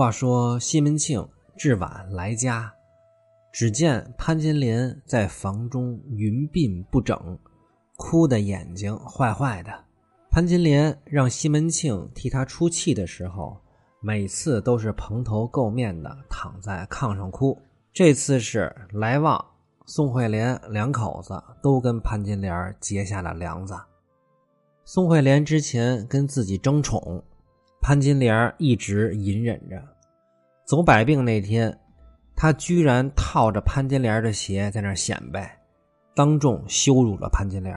[0.00, 2.72] 话说西门庆至晚来家，
[3.52, 7.38] 只见潘金莲在房中云鬓不整，
[7.98, 9.70] 哭的眼睛坏坏的。
[10.30, 13.54] 潘金莲让西门庆替她出气的时候，
[14.00, 17.60] 每次都是蓬头垢面的躺在炕上哭。
[17.92, 19.44] 这次是来旺、
[19.84, 23.74] 宋惠莲两口子都跟潘金莲结下了梁子。
[24.82, 27.22] 宋惠莲之前跟自己争宠。
[27.80, 29.82] 潘金莲一直隐忍着，
[30.64, 31.76] 走百病那天，
[32.36, 35.58] 他居然套着潘金莲的鞋在那显摆，
[36.14, 37.74] 当众羞辱了潘金莲。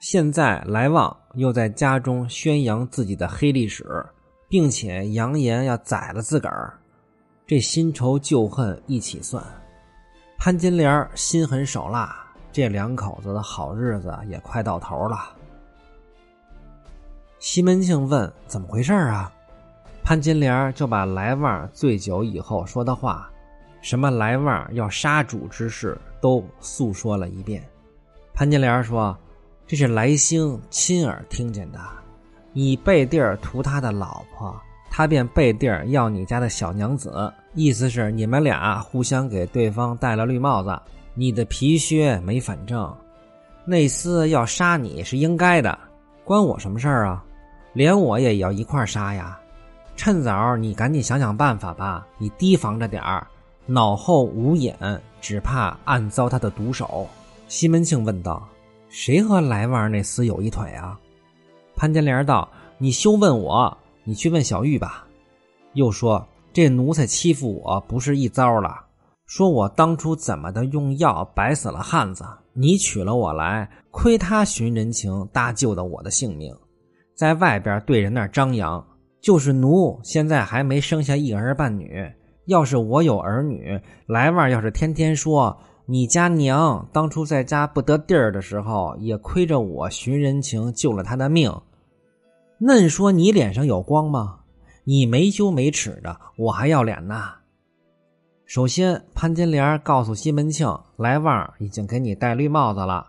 [0.00, 3.84] 现在来旺又在家中宣扬自己的黑历史，
[4.48, 6.76] 并且扬言要宰了自个儿，
[7.46, 9.44] 这新仇旧恨一起算，
[10.38, 12.16] 潘金莲心狠手辣，
[12.50, 15.36] 这两口子的好日子也快到头了。
[17.38, 19.32] 西门庆问：“怎么回事啊？”
[20.04, 23.30] 潘金莲就把来旺醉酒以后说的话，
[23.80, 27.62] 什么来旺要杀主之事，都诉说了一遍。
[28.34, 29.16] 潘金莲说
[29.66, 31.78] ：“这是来兴亲耳听见的，
[32.52, 34.54] 你背地儿图他的老婆，
[34.90, 40.78] 他便背地儿要你家的小娘子，意思是你们俩互相给对方戴了绿帽子。
[41.14, 42.92] 你的皮靴没反正，
[43.64, 45.78] 内斯要杀你是应该的，
[46.24, 47.24] 关我什么事儿啊？
[47.72, 49.38] 连我也要一块杀呀！”
[49.94, 52.06] 趁早，你赶紧想想办法吧！
[52.18, 53.26] 你提防着点儿，
[53.66, 54.76] 脑后无眼，
[55.20, 57.06] 只怕暗遭他的毒手。
[57.46, 58.48] 西门庆问道
[58.88, 60.98] ：“谁和来旺那厮有一腿啊？”
[61.76, 62.48] 潘金莲道
[62.78, 65.06] ：“你休问我，你去问小玉吧。”
[65.74, 68.74] 又说：“这奴才欺负我不是一遭了，
[69.26, 76.52] 说我当初怎么的用药白死了汉子，你娶了我来，亏他寻人情搭救的我的性命，
[77.14, 78.84] 在外边对人那张扬。”
[79.22, 82.12] 就是奴现在还没生下一儿半女，
[82.46, 85.56] 要是我有儿女，来旺要是天天说
[85.86, 91.52] 你家娘当初在家不得地儿的时候，也亏着我寻人情救了他的命，
[92.58, 94.40] 嫩说你脸上有光吗？
[94.82, 97.30] 你没羞没耻的，我还要脸呢。
[98.44, 103.06] 首先，潘金莲告诉西门庆，来旺已经给你戴绿帽子了。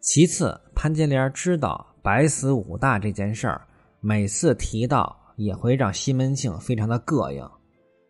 [0.00, 3.60] 其次，潘金莲知道白死武大这件事儿，
[4.00, 5.19] 每次提到。
[5.36, 7.48] 也会让西门庆非常的膈应。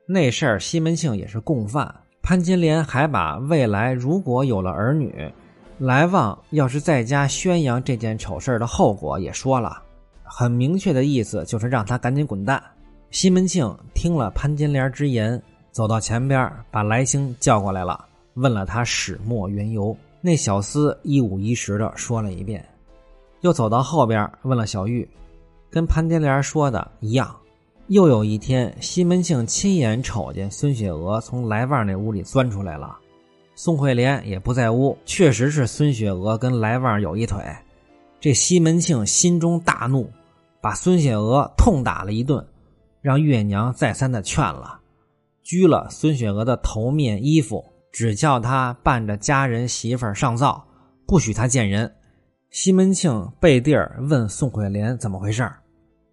[0.06, 1.94] 那事儿西门庆也是共犯。
[2.22, 5.32] 潘金莲还把未来如果有了儿女，
[5.78, 9.82] 来旺要是在家宣扬这件丑事的后果也说了，
[10.22, 12.62] 很明确的意思就是让他赶紧滚蛋。
[13.10, 15.42] 西门庆听了潘金莲之言，
[15.72, 18.04] 走到前边把来兴叫过来了，
[18.34, 19.96] 问了他始末缘由。
[20.20, 22.62] 那小厮一五一十的说了一遍，
[23.40, 25.08] 又走到后边问了小玉。
[25.70, 27.34] 跟潘金莲说的一样，
[27.86, 32.98] 又有一天，西门庆亲眼瞅见孙雪娥从来旺那屋里钻出来了，
[33.54, 37.40] 宋惠莲也不在屋，确实是孙雪娥跟来旺有一腿。
[38.18, 40.10] 这西门庆心中大怒，
[40.60, 42.44] 把孙雪娥痛打了一顿，
[43.00, 44.80] 让月娘再三的劝了，
[45.42, 50.66] 拘了孙雪娥的头面衣服，只叫她伴着家人媳妇上灶，
[51.06, 51.90] 不许她见人。
[52.50, 55.59] 西门庆背地儿问宋惠莲怎么回事儿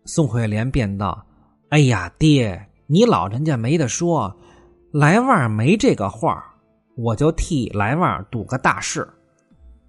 [0.07, 1.23] 宋惠莲便道
[1.69, 4.33] ：“哎呀，爹，你老人家没得说，
[4.93, 6.43] 来旺没这个话，
[6.95, 9.07] 我就替来旺赌个大事。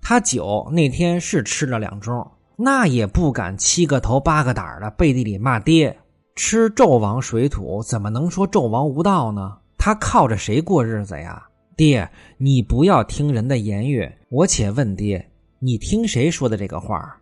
[0.03, 5.97] 他酒那天是吃了两盅，那也不敢七个头八个胆的背地里骂爹。
[6.34, 9.57] 吃纣王水土，怎么能说纣王无道呢？
[9.78, 11.47] 他靠着谁过日子呀？
[11.77, 15.25] 爹，你不要听人的言语，我且问爹。”
[15.61, 17.17] 你听谁说的这个话？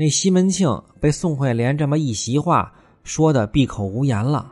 [0.00, 2.72] 那西门庆被宋惠莲这么一席话
[3.04, 4.50] 说的闭口无言了，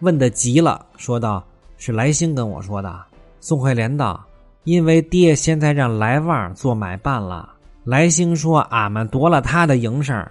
[0.00, 1.44] 问的急了，说道
[1.76, 2.98] ：“是来兴跟我说的。”
[3.38, 4.24] 宋惠莲道
[4.64, 7.52] ：“因为爹现在让来旺做买办了，
[7.84, 10.26] 来兴说俺们夺了他的营生，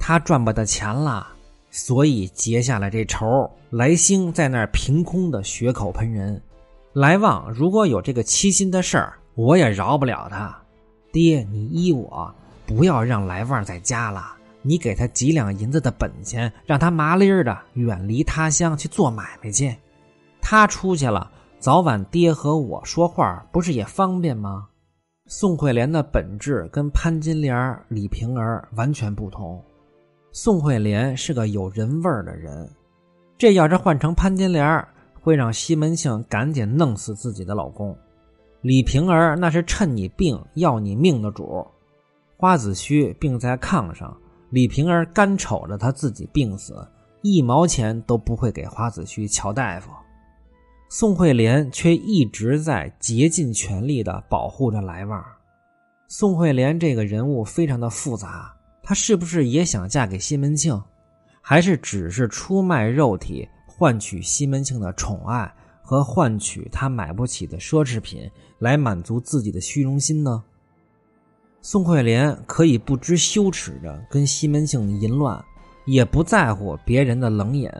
[0.00, 1.28] 他赚不得钱了，
[1.70, 3.48] 所以结下了这仇。
[3.70, 6.42] 来兴在那儿凭空的血口喷人，
[6.92, 10.58] 来旺如果有这个欺心的事儿，我也饶不了他。”
[11.12, 12.34] 爹，你依我，
[12.74, 14.32] 不要让来旺在家了。
[14.62, 19.76] 你给他几两银子的本钱，让他麻利儿的远离他乡去做买卖去。
[20.40, 24.68] 他出去了，早晚爹和我说话不是也方便吗？
[25.26, 29.62] 宋惠莲的本质跟潘金莲、李瓶儿完全不同。
[30.30, 32.70] 宋惠莲是个有人味儿的人，
[33.36, 34.82] 这要是换成潘金莲，
[35.20, 37.94] 会让西门庆赶紧弄死自己的老公。
[38.62, 41.66] 李瓶儿那是趁你病要你命的主，
[42.42, 46.84] 花子虚病在炕上，李瓶儿干瞅着他自己病死，
[47.20, 49.92] 一毛钱都不会给花子虚乔大夫。
[50.88, 55.24] 宋惠莲却一直在竭尽全力的保护着来旺。
[56.08, 58.52] 宋惠莲这个人物非常的复杂，
[58.82, 60.82] 她是不是也想嫁给西门庆，
[61.40, 65.48] 还是只是出卖肉体换取西门庆的宠爱
[65.80, 68.28] 和换取他买不起的奢侈品
[68.58, 70.42] 来满足自己的虚荣心呢？
[71.64, 75.42] 宋惠莲可以不知羞耻的跟西门庆淫乱，
[75.86, 77.72] 也不在乎别人的冷眼。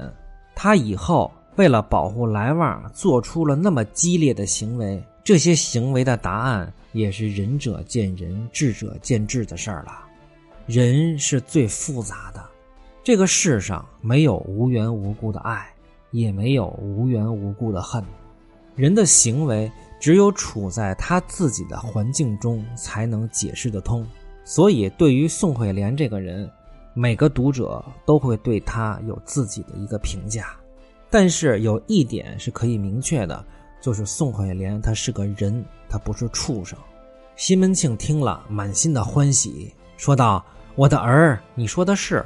[0.55, 5.03] 他以后为了保护来旺，做出了那么激烈的行为。
[5.25, 9.93] 这些行为的答案也是仁者见仁，智者见智的事儿了。
[10.67, 12.41] 人是最复杂的，
[13.03, 15.67] 这个世上没有无缘无故的爱，
[16.13, 18.03] 也没有无缘无故的恨。
[18.77, 19.71] 人的行为
[20.03, 24.05] 只有处在他自己的环境中才能解释得通。
[24.45, 26.51] 所以，对于宋惠莲这个人，
[26.93, 30.57] 每个读者都会对他有自己的一个评价。
[31.09, 33.45] 但是有一点是可以明确的。
[33.81, 36.77] 就是宋惠莲，她是个人，她不是畜生。
[37.37, 40.45] 西门庆听了，满心的欢喜，说道
[40.75, 42.25] ：“我的儿，你说的是，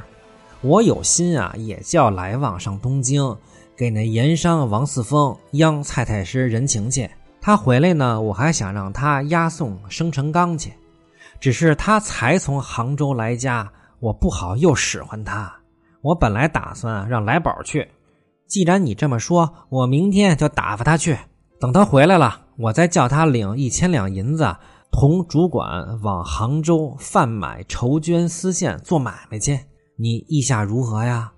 [0.61, 3.37] 我有心啊，也叫来往上东京，
[3.75, 7.11] 给那盐商王四峰央蔡太师人情去。
[7.47, 10.73] 他回来呢，我还想让他押送生辰纲去，
[11.39, 13.71] 只是他才从杭州来家，
[14.01, 15.55] 我不好又使唤他。
[16.03, 17.89] 我本来打算让来宝去，
[18.49, 21.17] 既然你这么说，我明天就打发他去。”
[21.61, 24.53] 等他回来了，我再叫他领一千两银子，
[24.91, 29.57] 同主管往杭州贩买绸绢丝线做买卖去。
[29.97, 31.31] 你意下如何呀？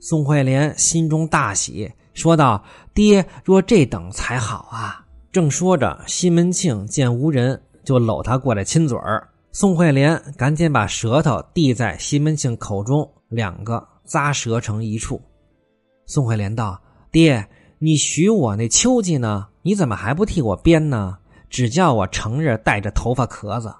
[0.00, 2.64] 宋惠莲心中大喜，说道
[2.94, 9.28] ：“爹若这等才好啊！”正说着，西门庆见无人，就搂他过来亲嘴儿。
[9.52, 15.20] 宋惠莲赶紧把舌头递在西门庆口中，两个咂舌成一处。
[16.06, 16.80] 宋惠莲道
[17.12, 17.46] ：“爹。”
[17.82, 19.46] 你许我那秋季呢？
[19.62, 21.16] 你怎么还不替我编呢？
[21.48, 23.74] 只叫我成日带着头发壳子。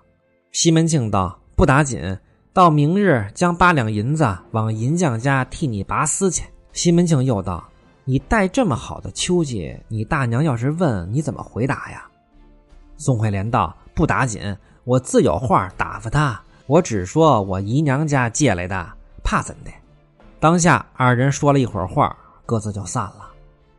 [0.53, 2.19] 西门庆道：“不打紧，
[2.55, 7.63] 到明日将八两银子往银匠家替你拔丝去。”西门庆又道
[8.05, 12.07] ：“你带这么好的秋季，你大娘要是问你怎么回答呀？”
[12.97, 16.41] 宋惠莲道：“不打紧，我自有话打发他。
[16.67, 18.93] 我只说我姨娘家借来的，
[19.25, 19.71] 怕怎的？”
[20.39, 22.17] 当下二人说了一会儿话，
[22.47, 23.31] 各自就散了。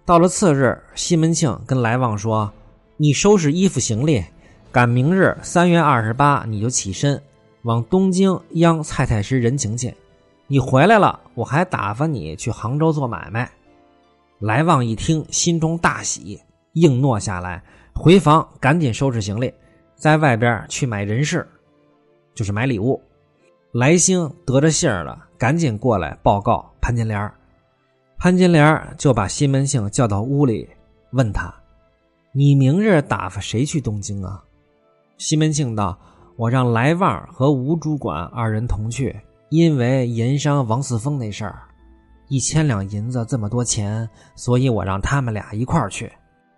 [0.06, 2.52] 到了次日，西门庆跟来旺说
[2.98, 4.24] ：“你收拾衣服行李，
[4.72, 7.22] 赶明日三月二十八，你就起身
[7.64, 9.94] 往东京央蔡太师人情去。
[10.48, 13.50] 你回来了，我还打发你去杭州做买卖。”
[14.42, 16.42] 来旺一听，心中大喜，
[16.74, 19.54] 应诺下来，回房赶紧收拾行李，
[19.96, 21.48] 在外边去买人事，
[22.34, 23.00] 就是买礼物。
[23.72, 27.32] 来兴得着信儿了，赶紧过来报告潘金莲
[28.18, 30.68] 潘金莲就把西门庆叫到屋里，
[31.12, 31.54] 问他
[32.34, 34.44] ：“你明日打发谁去东京啊？”
[35.20, 35.96] 西门庆道
[36.36, 39.16] ：“我让来旺和吴主管二人同去，
[39.50, 41.62] 因为盐商王四峰那事儿，
[42.32, 46.10] 一千两银子这么多钱，所以我让他们俩一块儿去。”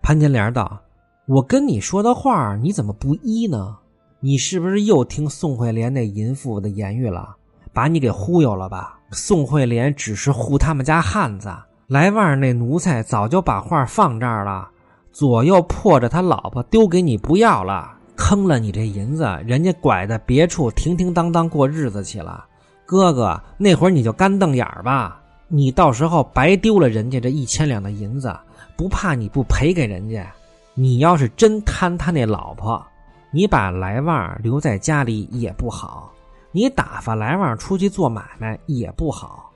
[0.03, 0.79] 潘金莲道
[1.25, 3.75] ：“我跟你说的话，你怎么不依呢？
[4.19, 7.35] 你是不是又听宋惠莲那淫妇的言语了？
[7.73, 11.51] 把你给忽悠了吧？”宋惠莲只是护他们家汉子，
[11.87, 14.69] 来旺那奴才早就把画放这儿了，
[15.11, 22.45] 左右迫着他老婆丢给你不要了，坑了你这银子，人家拐在别处停停当当过日子去了。
[22.85, 25.19] 哥哥，那会儿你就干瞪眼吧，
[25.55, 28.35] 你到时候白丢了人家这一千两的银子，
[28.75, 30.25] 不怕你不赔给人家？
[30.73, 32.83] 你要是真贪他那老婆，
[33.29, 36.11] 你把来旺留在家里也不好。
[36.51, 39.51] 你打发来旺出去做买卖也不好，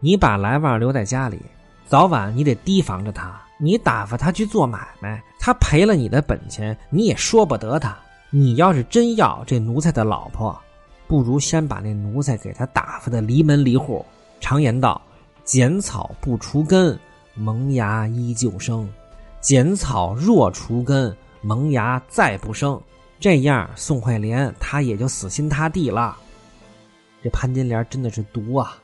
[0.00, 1.40] 你把来旺留在家里，
[1.86, 3.40] 早晚你得提防着他。
[3.56, 7.96] 你打发他去做买卖，他赔了你的本钱，你也说不得他。
[8.28, 10.54] 你要是真要这奴才的老婆，
[11.08, 14.04] 不如先把那奴才给他打发的离门离户。
[14.40, 15.00] 常言道
[15.44, 16.98] ：“剪草不除根，
[17.34, 18.86] 萌芽依旧生；
[19.40, 22.80] 剪草若除根，萌芽再不生。”
[23.18, 26.16] 这样，宋惠莲她也就死心塌地了。
[27.22, 28.82] 这潘金莲真的是毒啊！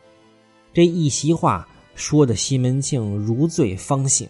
[0.72, 4.28] 这一席话说的西门庆如醉方醒，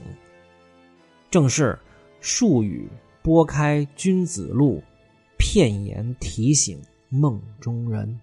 [1.31, 1.79] 正是
[2.23, 2.89] 数语
[3.23, 4.83] 拨开君子路，
[5.37, 6.81] 片言提醒
[7.11, 8.19] 梦中人。